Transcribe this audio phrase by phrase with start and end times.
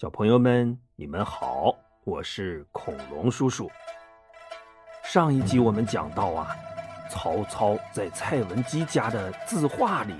[0.00, 1.74] 小朋友们，你们好，
[2.04, 3.68] 我是恐龙叔叔。
[5.02, 6.54] 上一集我们讲到啊，
[7.10, 10.14] 曹操在蔡文姬家的字画里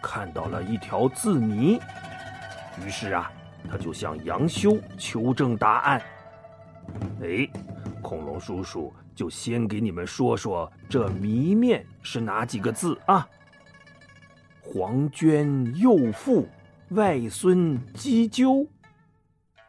[0.00, 1.80] 看到了一条字谜，
[2.80, 3.28] 于是啊，
[3.68, 6.00] 他就向杨修求证答案。
[7.20, 7.48] 哎，
[8.00, 13.28] 恐龙叔叔就先给你们说说这谜面是哪几个字啊？
[14.62, 16.46] 黄娟幼妇，
[16.90, 18.64] 外孙姬鸠。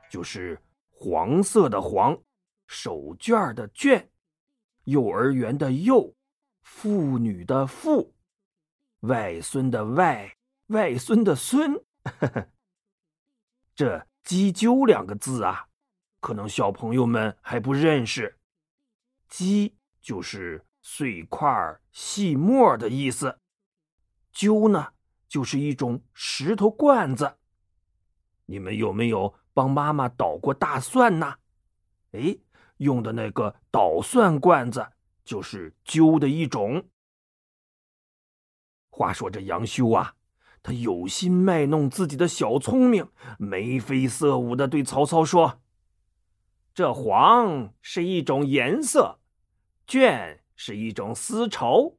[0.09, 2.17] 就是黄色的黄，
[2.67, 4.07] 手绢的绢，
[4.85, 6.13] 幼儿园的幼，
[6.61, 8.13] 妇女的妇，
[9.02, 11.83] 外孙的外，外孙的孙。
[13.75, 15.67] 这“鸡鸠”两个字啊，
[16.19, 18.39] 可能小朋友们还不认识。
[19.27, 23.39] 鸡就是碎块细末的意思，
[24.31, 24.94] 鸠呢
[25.27, 27.38] 就是一种石头罐子。
[28.45, 29.35] 你们有没有？
[29.57, 31.38] 帮妈妈捣过大蒜呢，
[32.11, 32.38] 哎，
[32.77, 34.89] 用的那个捣蒜罐子
[35.25, 36.86] 就是灸的一种。
[38.91, 40.13] 话说这杨修啊，
[40.61, 45.59] 他有心卖弄自己的小聪明，眉飞色舞的对曹操说
[46.75, 49.17] ：“这黄是一种颜色，
[49.88, 51.97] 绢是一种丝绸，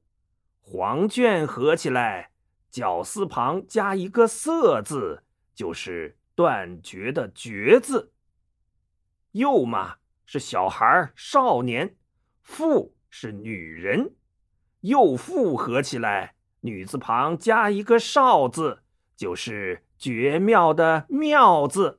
[0.61, 2.31] 黄绢合起来，
[2.71, 5.25] 绞丝旁加一个色字，
[5.57, 8.13] 就是。”断绝的绝字，
[9.33, 11.97] 幼嘛是小孩少年，
[12.43, 14.15] 妇是女人，
[14.83, 18.85] 幼妇合起来，女字旁加一个少字，
[19.17, 21.99] 就是绝妙的妙字。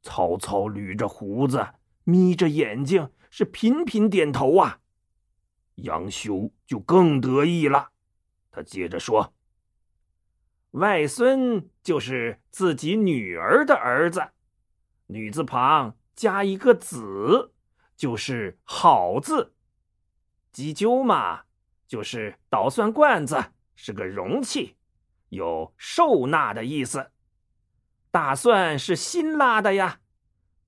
[0.00, 1.66] 曹操捋着胡子，
[2.04, 4.78] 眯着眼睛，是频频点头啊。
[5.74, 7.90] 杨修就更得意了，
[8.52, 9.33] 他接着说。
[10.74, 14.30] 外孙就是自己女儿的儿子，
[15.06, 17.52] 女字旁加一个子，
[17.96, 19.54] 就是好字。
[20.50, 21.42] 鸡鸠嘛，
[21.86, 24.74] 就是捣蒜罐子，是个容器，
[25.28, 27.12] 有受纳的意思。
[28.10, 30.00] 大蒜是辛辣的呀，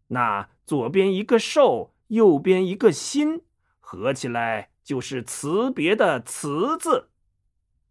[0.06, 3.42] 那左边一个受，右边一个辛，
[3.80, 7.08] 合起来就是辞别的辞字，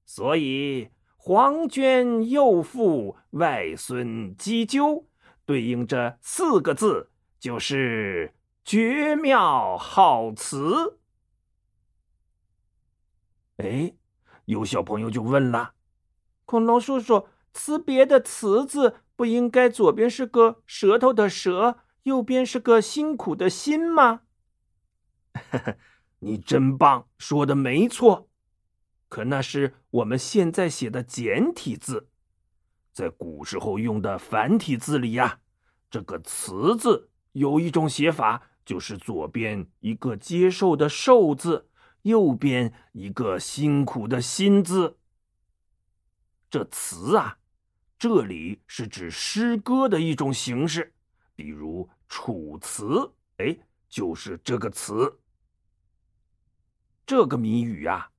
[0.06, 0.92] 所以。
[1.28, 5.08] 黄娟幼妇，外孙姬纠，
[5.44, 7.09] 对应着四个字，
[7.40, 11.00] 就是绝妙好词。
[13.58, 13.96] 哎，
[14.46, 15.74] 有小朋友就问了
[16.46, 24.22] ：“恐龙叔叔，辞别的辞字不应该左边是个舌头的舌，右边是个辛苦的辛吗？”
[26.22, 28.30] 你真棒，说的没错。
[29.16, 32.09] 可那是我们现在写的简体字，
[32.92, 35.40] 在古时候用的繁体字里呀，
[35.90, 41.70] 这个“词”字有一种写法，就是左边一个接受的“受”字，
[42.02, 44.98] 右边一个辛苦的“辛”字。
[46.50, 47.38] 这“词”啊，
[47.98, 50.94] 这里是指诗歌的一种形式，
[51.38, 52.86] 比如《楚辞》，
[53.38, 55.22] 哎，就是这个词。
[57.06, 58.12] 这个谜语呀。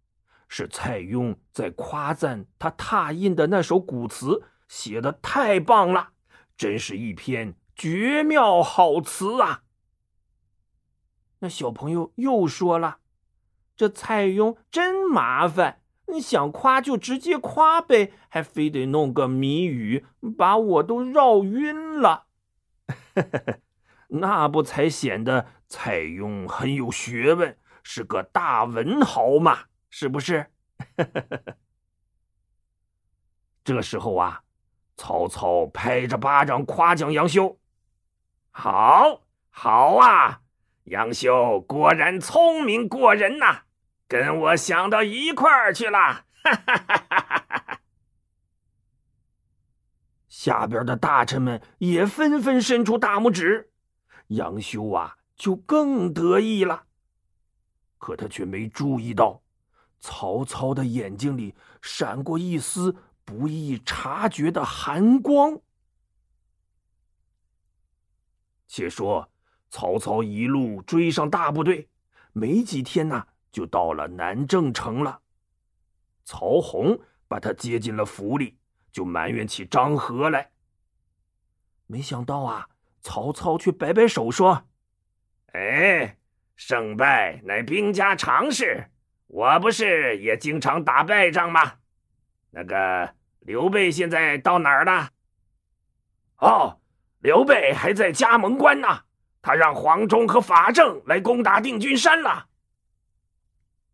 [0.59, 6.13] 是蔡邕在夸赞他拓印的那首古词写的太棒了，
[6.57, 9.65] 真是一篇绝妙好词啊！
[11.41, 13.01] 那小朋友又说了
[13.77, 20.07] ：“这蔡邕真麻烦，你想夸就直接夸呗，还非得弄个谜语，
[20.39, 22.29] 把我都绕晕了。
[24.09, 29.65] ”那不才显得蔡邕很有学问，是个大文豪嘛？
[29.99, 30.51] 是不是？
[33.65, 34.43] 这时候啊，
[34.95, 37.59] 曹操拍着巴掌夸奖杨修
[38.53, 40.43] ：“好，好啊，
[40.85, 43.63] 杨修果然聪明过人呐，
[44.07, 46.27] 跟我想到一块儿去了。
[50.29, 53.71] ”下边的大臣们也纷纷伸出大拇指，
[54.27, 56.85] 杨修啊就更得意了。
[57.97, 59.41] 可他却没注意到。
[60.01, 62.95] 曹操的眼睛里闪过一丝
[63.25, 65.61] 不易察觉的寒光。
[68.69, 69.31] 且说
[69.71, 71.89] 曹操一路追上大部队，
[72.33, 75.21] 没几天呢，就到了南郑城了。
[76.25, 76.99] 曹洪
[77.29, 78.57] 把他接进了府里，
[78.93, 80.51] 就埋怨起张合来。
[81.87, 82.69] 没想到啊，
[83.01, 84.67] 曹操却摆摆手说
[85.55, 86.19] ：“哎，
[86.57, 88.91] 胜败乃兵家常事。”
[89.27, 91.75] 我不是也经常打败仗吗？
[92.51, 95.11] 那个刘备现在到哪儿了？
[96.39, 96.81] 哦，
[97.21, 99.05] 刘备还在加盟关呢，
[99.43, 102.47] 他让黄忠和法正来攻打定军山了。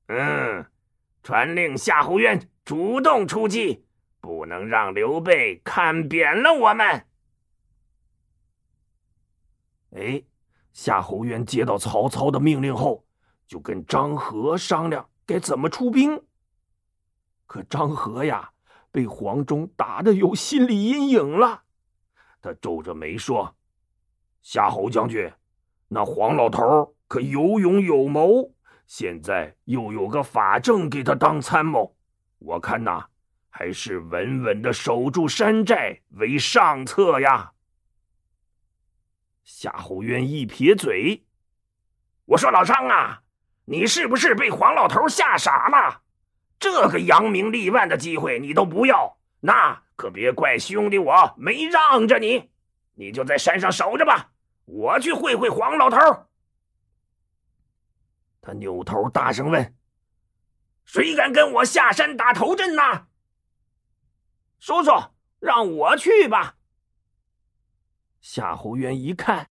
[0.08, 0.66] 嗯，
[1.22, 3.84] 传令夏侯渊主动出击，
[4.20, 7.06] 不能让刘备看扁了我们。
[9.96, 10.22] 哎，
[10.72, 13.04] 夏侯渊接到曹操的命令后，
[13.46, 16.22] 就跟张合商量该怎么出兵。
[17.46, 18.52] 可张合呀，
[18.90, 21.64] 被黄忠打的有心理阴影了。
[22.40, 23.54] 他皱着眉说
[24.42, 25.32] ：“夏侯将军，
[25.88, 28.52] 那黄老头可有勇有谋。”
[28.84, 31.96] 现在又有个法正给他当参谋，
[32.38, 33.06] 我看呐，
[33.48, 37.52] 还是稳稳的守住山寨为上策呀。
[39.44, 41.24] 夏侯渊一撇嘴
[42.26, 43.21] ：“我说老张啊，
[43.64, 46.02] 你是不是被黄老头吓傻了？
[46.58, 52.50] 这个扬名立万的机会你都不要，那可别怪兄弟我没让着你。
[52.94, 54.30] 你就在山上守着吧，
[54.64, 55.98] 我去会会黄老头。”
[58.40, 59.74] 他扭头大声问
[60.84, 63.06] ：“谁敢跟我下山打头阵呢？”
[64.58, 64.90] 叔叔，
[65.40, 66.56] 让我去吧。
[68.20, 69.48] 夏侯渊一看，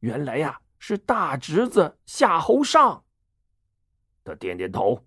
[0.00, 3.04] 原来呀是大侄子夏侯尚。
[4.24, 5.04] 他点点头：“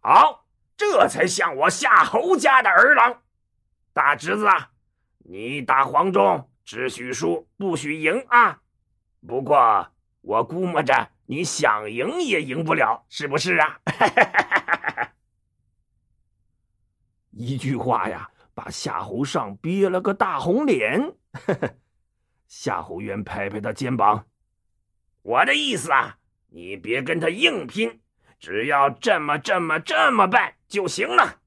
[0.00, 0.46] 好，
[0.76, 3.22] 这才像我夏侯家的儿郎。
[3.92, 4.72] 大侄子啊，
[5.18, 8.62] 你打黄忠只许输不许赢啊。
[9.26, 9.88] 不过
[10.20, 13.80] 我估摸着。”你想赢也赢不了，是不是啊？
[17.32, 21.16] 一句话呀，把夏侯尚憋了个大红脸。
[22.46, 24.28] 夏侯渊拍拍他肩膀
[25.22, 26.18] ：“我的意思啊，
[26.50, 28.00] 你别跟他硬拼，
[28.38, 31.38] 只要这么、这么、这么办就行了。”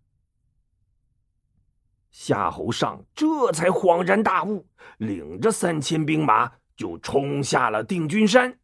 [2.11, 8.59] 夏侯尚这才恍然大悟，领着三千兵马就冲下了定军山。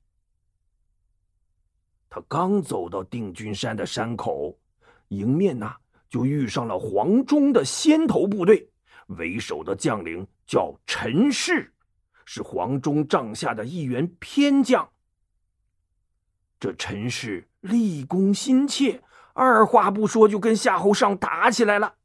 [2.09, 4.57] 他刚走到定军山的山口，
[5.09, 5.75] 迎面呐
[6.09, 8.69] 就遇上了黄忠的先头部队，
[9.07, 11.73] 为首的将领叫陈氏，
[12.25, 14.87] 是黄忠帐下的一员偏将。
[16.59, 19.01] 这陈氏立功心切，
[19.33, 21.95] 二话不说就跟夏侯尚打起来了。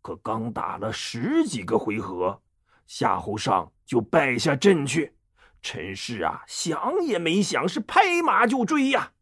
[0.00, 2.40] 可刚打了十几个回合，
[2.86, 5.14] 夏侯尚就败下阵去。
[5.60, 9.12] 陈氏啊，想也没想，是拍马就追呀。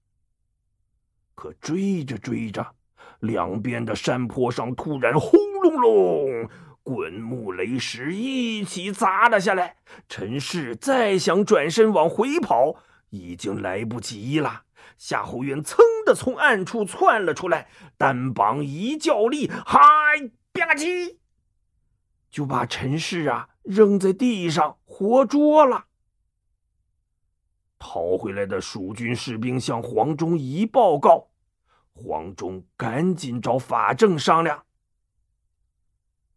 [1.35, 2.75] 可追着追着，
[3.21, 6.49] 两边的山坡上突然轰隆隆，
[6.83, 9.77] 滚木雷石一起砸了下来。
[10.09, 12.77] 陈氏再想转身往回跑，
[13.11, 14.66] 已经来不及了。
[14.99, 19.79] 夏侯渊噌的从暗处窜了出来，单膀一较力，嗨
[20.53, 21.19] 吧唧，
[22.31, 25.87] 就把陈氏啊扔在地上，活捉了。
[27.79, 31.29] 逃回来的蜀军士兵向黄忠一报告，
[31.93, 34.65] 黄忠赶紧找法正商量。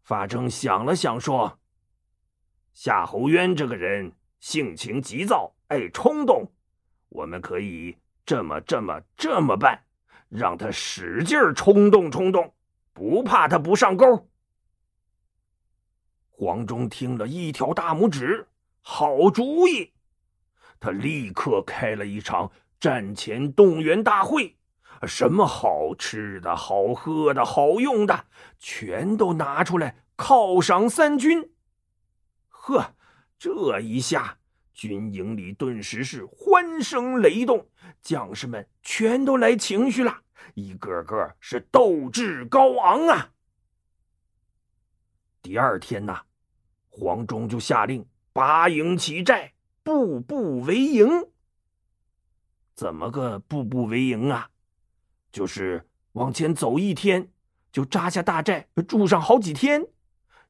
[0.04, 1.60] 法正想了想说
[2.74, 6.52] ：“夏侯渊这个人性情急躁，爱冲动，
[7.10, 7.96] 我们可以
[8.30, 9.86] 这么、这么、这么办，
[10.30, 12.54] 让他使劲冲动冲动，
[12.94, 14.30] 不怕他不上钩。”
[16.30, 18.48] 黄忠听了一条大拇指，
[18.82, 19.94] 好主意。
[20.80, 24.56] 他立刻开了一场战前动员大会，
[25.08, 28.26] 什么好吃的、好喝的、好用的，
[28.60, 31.52] 全都拿出来犒赏三军。
[32.50, 32.94] 呵，
[33.40, 34.38] 这一下
[34.72, 37.68] 军营里顿时是欢声雷动，
[38.02, 40.22] 将士们全都来情绪了，
[40.54, 43.32] 一个个是斗志高昂啊。
[45.42, 46.22] 第二天呐，
[46.90, 49.54] 黄忠就下令拔营起寨。
[49.82, 51.08] 步步为营，
[52.76, 54.52] 怎么个步步为营啊？
[55.32, 57.32] 就是往前走一天，
[57.72, 59.88] 就扎下大寨住上好几天，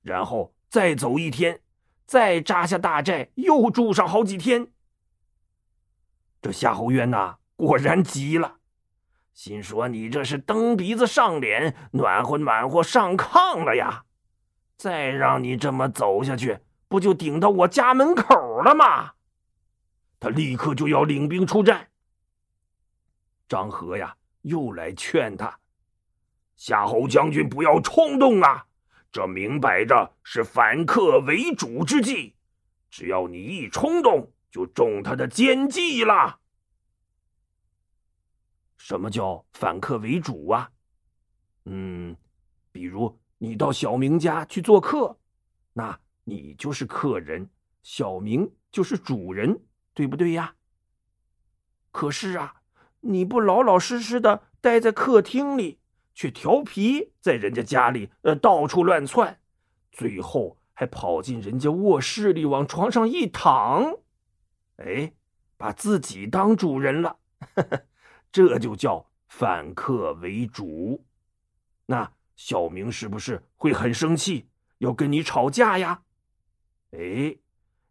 [0.02, 1.62] 然后再走一天，
[2.06, 4.74] 再扎下大寨又住上好几天。
[6.42, 8.60] 这夏侯渊呐，果然急了，
[9.34, 14.06] 心说：“你这是蹬鼻子上脸，暖和暖和上炕了呀！
[14.78, 19.12] 再让你这么走下去，不就顶到我家门口了吗？”
[20.22, 21.90] 他立刻就要领兵出战。
[23.50, 25.60] 张合呀，又来劝他
[26.56, 28.68] ：“夏侯将军不要冲动啊，
[29.12, 32.38] 这明摆着是反客为主之计。
[32.90, 36.40] 只要你一冲动，就中他的奸计了。”
[38.80, 40.72] 什么叫反客为主啊？
[41.66, 42.16] 嗯，
[42.72, 45.20] 比如你到小明家去做客，
[45.74, 47.50] 那你就是客人，
[47.84, 49.62] 小明就是主人，
[49.94, 50.56] 对不对呀？
[51.92, 52.62] 可是啊，
[53.02, 55.80] 你不老老实实的待在客厅里，
[56.16, 59.40] 却调皮，在人家家里呃到处乱窜，
[59.92, 63.98] 最后还跑进人家卧室里，往床上一躺，
[64.78, 65.14] 哎，
[65.58, 67.18] 把自己当主人了，
[68.32, 71.06] 这就叫反客为主。
[71.88, 76.02] 那小明是不是会很生气，要跟你吵架呀？
[76.92, 77.38] 哎，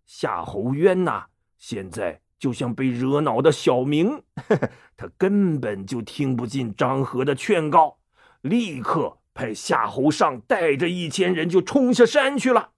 [0.07, 1.27] 夏侯渊呐，
[1.57, 4.23] 现在就像被惹恼的小明，
[4.97, 7.99] 他根本就听不进张合的劝告，
[8.41, 12.73] 立刻派夏侯尚带着一千人就冲下山去了。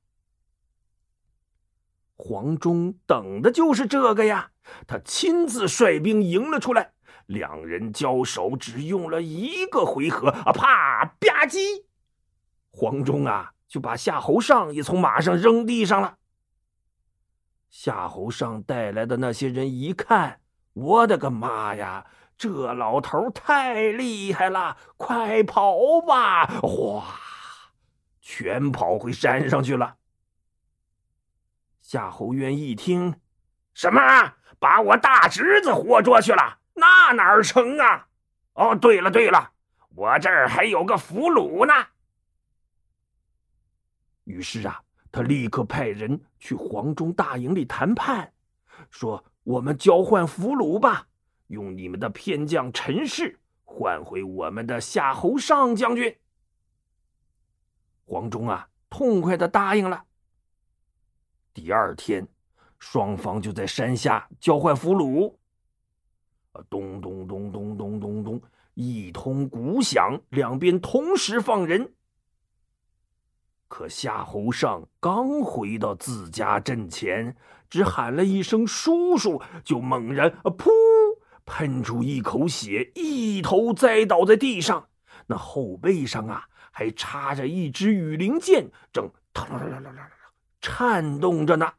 [2.17, 4.51] 黄忠等的就是这个呀，
[4.87, 6.93] 他亲自率兵迎了出来，
[7.31, 11.85] 两人交手只用了一个回合啊，啪吧唧，
[12.71, 13.53] 黄忠啊。
[13.69, 16.17] 就把夏侯尚也从马上扔地上了。
[17.69, 20.41] 夏侯尚带来的那些人一看，
[20.73, 22.05] 我的个妈呀，
[22.37, 24.77] 这老头太厉害了！
[24.97, 26.49] 快跑吧！
[26.61, 27.05] 哗，
[28.21, 29.99] 全跑回山上去了。
[31.81, 33.21] 夏侯渊一听，
[33.73, 34.01] 什么？
[34.59, 36.59] 把我大侄子活捉去了？
[36.75, 38.09] 那哪成啊？
[38.55, 39.53] 哦，对了对了，
[39.95, 41.73] 我这儿还有个俘虏呢。
[44.25, 48.33] 于是啊，他立刻派人去黄忠大营里谈判，
[48.91, 51.09] 说：“我们交换俘虏吧，
[51.49, 56.17] 用你们的偏将陈氏换回我们的夏侯尚将军。”
[58.05, 60.05] 黄忠啊，痛快的答应了。
[61.53, 62.29] 第二天，
[62.79, 65.37] 双方就在山下交换俘虏。
[66.69, 68.43] 咚咚咚咚咚咚咚，
[68.75, 71.95] 一通鼓响，两边同时放人。
[73.69, 77.37] 可夏侯尚刚回到自家阵前，
[77.69, 80.71] 只喊了一声“叔叔”，就猛然噗
[81.45, 84.89] 喷出一口血，一头栽倒在地上。
[85.27, 89.09] 那后背上啊，还插着一支羽灵箭，正
[90.61, 91.75] 颤动着呢。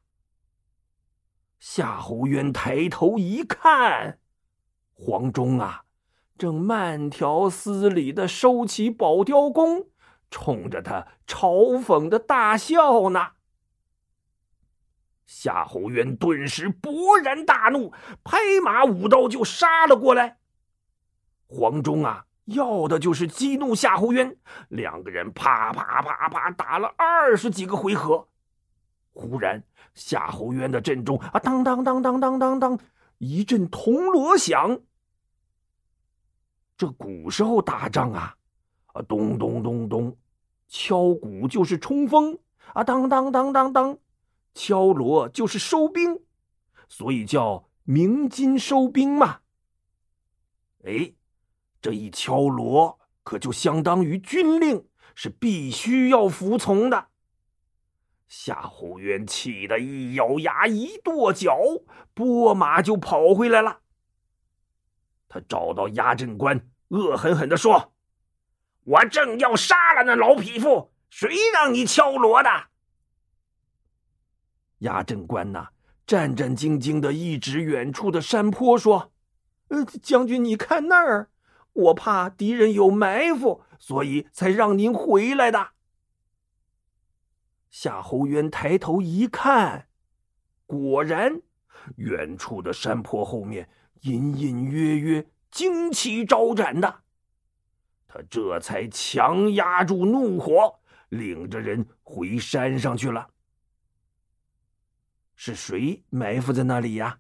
[1.59, 4.17] 夏侯渊抬头一看，
[5.03, 5.85] 黄忠啊，
[6.37, 9.87] 正慢条斯理的收起宝雕弓。
[10.29, 13.31] 冲着他嘲讽的大笑呢。
[15.25, 17.91] 夏侯渊顿时勃然大怒，
[18.23, 20.37] 拍马舞刀就杀了过来。
[21.47, 24.37] 黄忠啊，要的就是激怒夏侯渊，
[24.69, 28.27] 两个人啪啪啪啪打了二十几个回合。
[29.13, 29.63] 忽然，
[29.95, 32.79] 夏侯渊的阵中啊，当当当当当当当，
[33.17, 34.79] 一阵铜锣响。
[36.81, 38.35] 这古时候打仗啊，
[38.87, 40.17] 啊，咚咚咚咚。
[40.67, 42.39] 敲鼓就是冲锋
[42.73, 43.99] 啊，当当当当当，
[44.55, 46.19] 敲锣就是收兵，
[46.89, 49.41] 所以叫鸣金收兵嘛。
[50.83, 51.13] 哎，
[51.79, 54.83] 这一敲锣可就相当于军令，
[55.13, 57.09] 是必须要服从的。
[58.27, 61.59] 夏侯渊气得一咬牙，一跺脚，
[62.15, 63.81] 拨马就跑回来了。
[65.29, 67.93] 他找到押阵官，恶狠狠地说。
[68.83, 72.49] 我正要杀了那老匹夫，谁让你敲锣的？
[74.79, 75.67] 押阵官呐，
[76.07, 79.13] 战战兢兢的一指远处的山坡，说
[79.69, 81.29] ：“呃，将军，你看那儿，
[81.73, 85.69] 我怕敌人有埋伏，所以才让您回来的。”
[87.69, 89.87] 夏侯渊抬头一看，
[90.65, 91.39] 果然，
[91.97, 93.69] 远处的山坡后面
[94.01, 97.01] 隐隐约约旌旗招展的。
[98.07, 100.79] 他这才强压住怒火，
[101.09, 103.29] 领着人回山上去了。
[105.35, 107.19] 是谁埋伏在那里呀？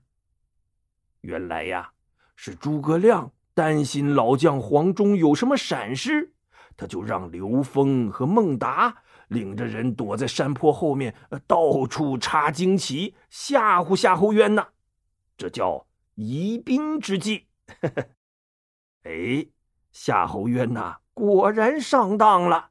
[1.21, 1.91] 原来呀，
[2.35, 6.33] 是诸葛亮担心老将黄忠有什么闪失，
[6.75, 11.15] 他就让刘封和孟达领着人躲在山坡后面，
[11.47, 14.67] 到处插旌旗，吓唬夏侯渊呢。
[15.37, 17.47] 这叫疑兵之计。
[19.03, 19.47] 哎。
[19.93, 22.69] 夏侯渊呐，果然上当了。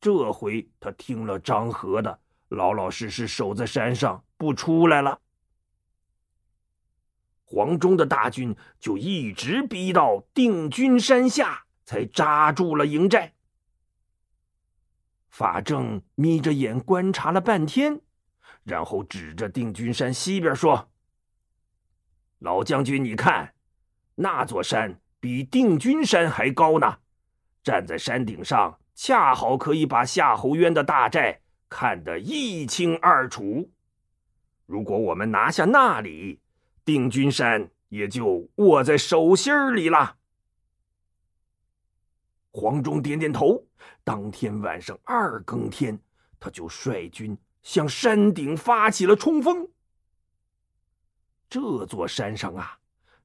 [0.00, 5.20] 这回他听了张合的，老老实实守在山上不出来了。
[7.44, 13.32] 黄忠的大军就一直逼到定军山下，才扎住了营寨。
[15.28, 18.00] 法正眯着眼观察了半天，
[18.64, 20.90] 然后指着定军山西边说
[22.40, 23.54] ：“老将军，你看，
[24.16, 26.98] 那座山。”比定军山还高呢，
[27.62, 33.70] 站在山顶上，恰好可以把夏侯渊的大寨看得一清二楚。
[34.66, 36.40] 如果我们拿下那里，
[36.84, 40.16] 定军山也就握在手心里了。
[42.50, 43.66] 黄忠点点头。
[44.04, 45.98] 当天晚上二更天，
[46.38, 49.68] 他就率军向山顶发起了冲锋。
[51.48, 52.79] 这座山上啊，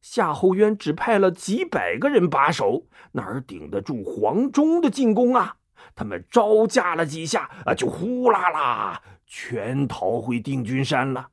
[0.07, 5.57] 夏侯渊只派了几百个人把守，哪儿顶得住黄忠的进攻啊？
[5.95, 11.29] 他们招架了几下啊，就呼啦啦全逃回定军山了。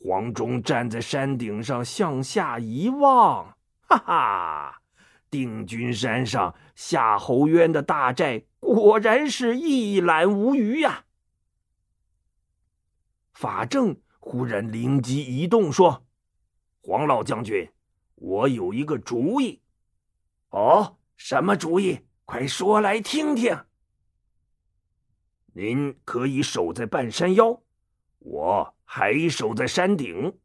[0.00, 4.80] 黄忠站在山顶上向下一望，哈哈，
[5.28, 11.04] 定军山上夏侯渊的大寨果然是一览无余呀。
[13.34, 13.98] 法正。
[14.18, 16.04] 忽然灵机一动，说
[16.86, 17.68] ：“黄老将军，
[18.14, 19.60] 我有一个主意。
[20.50, 22.02] 哦，什么主意？
[22.24, 23.58] 快说来听听。
[25.52, 27.60] 您可以守在半山腰，
[28.20, 30.38] 我还守在山顶。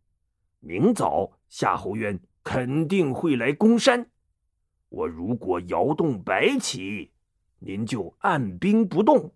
[0.62, 4.10] 明早夏侯渊肯定会来攻山，
[4.90, 7.12] 我如果摇动白旗，
[7.60, 9.30] 您就按兵不动；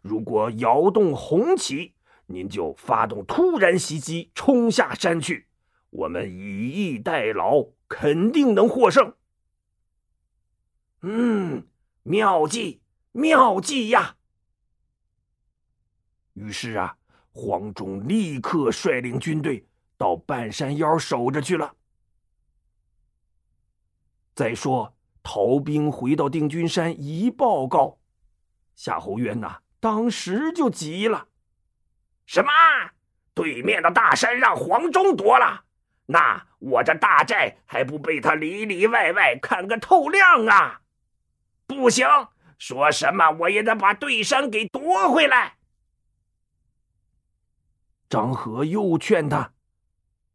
[0.00, 1.92] 如果摇动红旗，
[2.24, 5.48] 您就发动突然袭击，冲下山去。
[5.90, 9.14] 我们以逸待劳，肯定能获胜。
[11.02, 11.66] 嗯，
[12.02, 12.80] 妙计，
[13.12, 14.16] 妙计呀！
[16.34, 16.96] 于是啊，
[17.32, 19.66] 黄忠立刻率领军队
[19.96, 21.74] 到半山腰守着去了。
[24.34, 27.98] 再说，逃兵回到定军山一报告，
[28.74, 31.28] 夏侯渊呐，当时就急了。
[32.26, 32.50] 什么？
[33.32, 35.65] 对面的大山让黄忠夺了，
[36.06, 40.80] 那我这大寨还不被他里里外外看个透亮啊！
[41.66, 42.06] 不行，
[42.58, 45.56] 说什么我也得把对山给夺回来。
[48.08, 49.52] 张合又劝他：“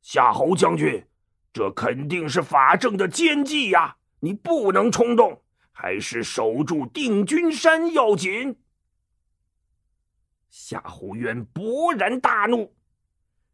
[0.03, 1.07] 夏侯将军，
[1.53, 5.41] 这肯定是法正的奸计呀，你不能冲动，
[5.71, 8.59] 还是守住定军山要紧。”
[10.49, 12.75] 夏侯渊勃然大怒：“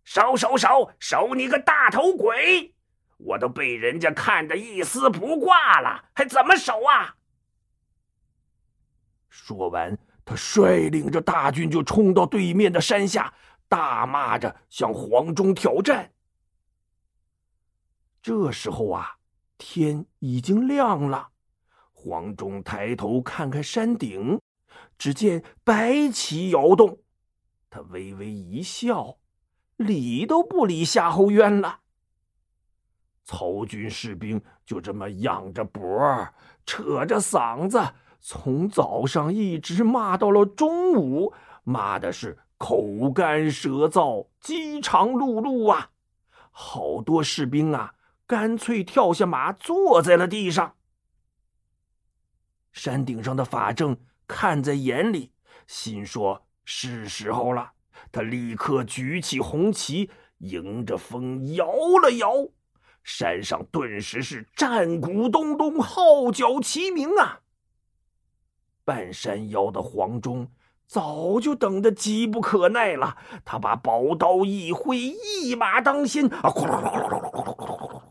[0.07, 2.73] 收收收，收你个大头鬼！
[3.17, 7.17] 我都被人家看得一丝不挂了，还怎么守啊？”
[9.27, 13.33] 说完，他率领着大军就冲到对面的山下，
[13.67, 16.13] 大骂着向黄忠挑战。
[18.21, 19.17] 这时候啊，
[19.57, 21.31] 天已经亮了，
[21.91, 24.39] 黄忠抬头看看山顶。
[24.97, 27.01] 只见白旗摇动，
[27.69, 29.17] 他微微一笑，
[29.77, 31.79] 理都不理夏侯渊了。
[33.23, 35.89] 曹军士兵就这么仰着脖，
[36.65, 45.91] 扯着嗓子，从早上一直骂到了中午，骂的是口干舌燥、饥肠辘辘啊！
[46.51, 50.75] 好多士兵啊，干脆跳下马，坐在了地上。
[52.71, 53.97] 山顶上的法正。
[54.29, 55.31] 看在眼里，
[55.67, 57.71] 心说是时候了。
[58.11, 61.67] 他立刻举起红旗，迎着风摇
[62.01, 62.47] 了摇，
[63.03, 67.41] 山上顿时是战鼓咚咚，号角齐鸣啊！
[68.83, 70.49] 半山腰的黄忠
[70.87, 78.01] 早就等得急不可耐了，他把宝刀一挥，一马当先，啊，咕噜噜噜噜噜噜噜噜噜噜噜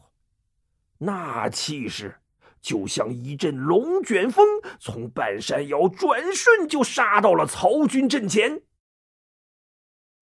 [0.98, 2.16] 那气势！
[2.60, 4.44] 就像一阵龙卷风，
[4.80, 8.62] 从半山腰转瞬就杀到了曹军阵前。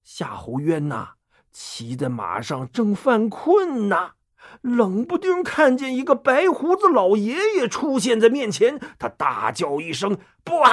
[0.05, 1.15] 夏侯渊呐，
[1.51, 4.13] 骑在马上正犯困呐，
[4.61, 10.73] 冷不丁看见一个白胡子老爷爷出现在面前，他大叫一声：“不好！”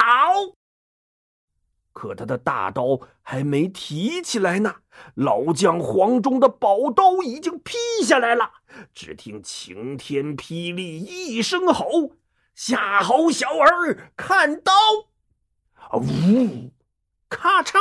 [1.94, 4.76] 可他的大刀还没提起来呢，
[5.14, 8.50] 老将黄忠的宝刀已经劈下来了。
[8.94, 12.12] 只听晴天霹雳一声吼
[12.54, 14.72] ：“夏侯小儿，看刀！”
[15.98, 16.72] 呜，
[17.28, 17.78] 咔嚓！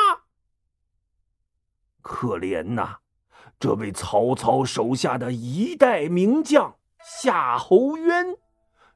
[2.02, 2.98] 可怜呐，
[3.60, 8.36] 这位曹操手下的一代名将夏侯渊，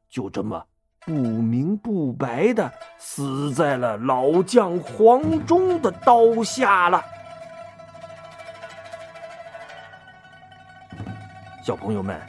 [0.09, 0.65] 就这么。
[1.05, 6.99] 不明不白的死在了老将黄忠的刀下了。
[11.63, 12.19] 小朋友们，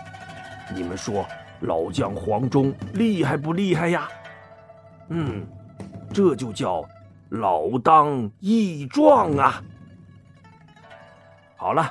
[0.74, 1.24] 你们说
[1.60, 4.08] 老将黄忠厉害不厉害呀？
[5.08, 5.46] 嗯，
[6.12, 6.84] 这就叫
[7.30, 9.62] 老当益壮啊。
[11.58, 11.90] 好了，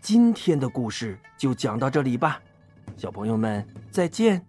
[0.00, 2.40] 今天的故事就讲到这里吧，
[2.96, 4.44] 小朋友们再见。